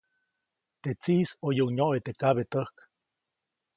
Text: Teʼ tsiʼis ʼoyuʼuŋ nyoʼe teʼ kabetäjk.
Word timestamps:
Teʼ 0.81 0.97
tsiʼis 1.01 1.31
ʼoyuʼuŋ 1.41 1.69
nyoʼe 1.77 1.97
teʼ 2.05 2.17
kabetäjk. 2.21 2.75